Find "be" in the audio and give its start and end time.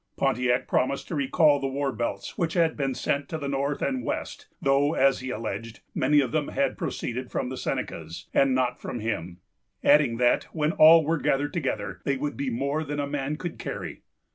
12.35-12.49